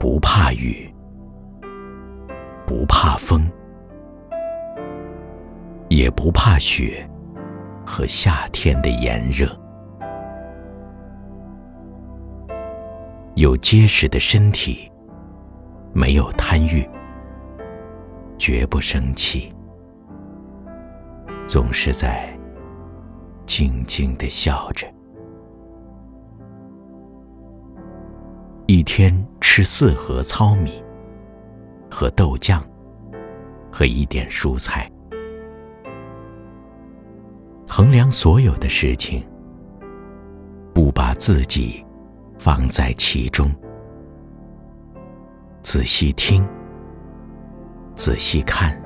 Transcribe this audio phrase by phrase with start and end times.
[0.00, 0.90] 不怕雨，
[2.66, 3.42] 不怕风，
[5.90, 7.06] 也不怕雪
[7.84, 9.46] 和夏天的炎热。
[13.34, 14.90] 有结实的身体，
[15.92, 16.88] 没有贪欲，
[18.38, 19.52] 绝不生气，
[21.46, 22.26] 总是在
[23.44, 24.86] 静静的笑着。
[28.66, 29.14] 一天
[29.52, 30.80] 吃四盒糙米
[31.90, 32.62] 和豆浆，
[33.68, 34.88] 和一点蔬菜。
[37.66, 39.26] 衡量所有的事情，
[40.72, 41.84] 不把自己
[42.38, 43.50] 放在其中。
[45.62, 46.48] 仔细听，
[47.96, 48.80] 仔细看，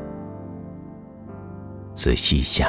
[1.92, 2.66] 仔细想，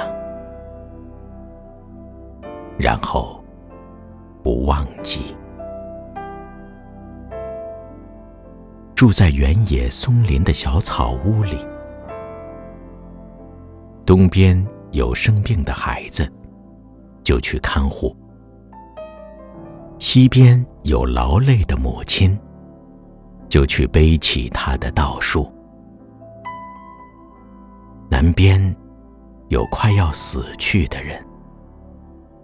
[2.77, 3.41] 然后
[4.43, 5.33] 不忘记。
[8.95, 11.57] 住在原野松林的小草屋里，
[14.05, 16.25] 东边有生病的孩子，
[17.21, 18.15] 就去看护；
[19.99, 22.39] 西边有劳累的母亲，
[23.49, 25.43] 就去背起他的稻束；
[28.09, 28.73] 南边
[29.49, 31.21] 有快要死去的人，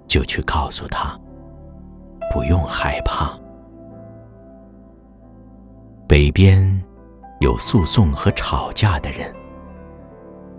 [0.05, 1.17] 就去告诉他
[2.29, 3.39] 不用害怕。
[6.11, 6.61] 北边
[7.39, 9.33] 有诉讼和吵架的人，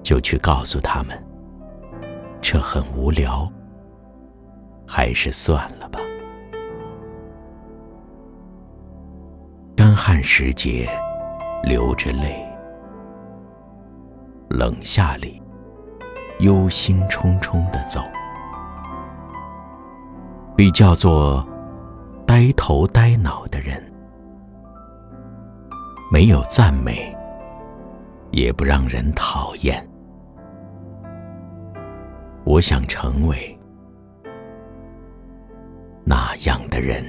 [0.03, 1.23] 就去告诉他们，
[2.41, 3.47] 这很无聊，
[4.87, 6.01] 还是算了吧。
[9.77, 10.89] 干旱时节，
[11.63, 12.43] 流着泪，
[14.49, 15.43] 冷夏里，
[16.39, 18.01] 忧心忡忡的走，
[20.57, 21.47] 被叫做
[22.27, 23.92] 呆头呆脑的人。
[26.13, 27.11] 没有赞美，
[28.33, 29.83] 也不让人讨厌。
[32.45, 33.59] 我想成为
[36.05, 37.03] 那样的人。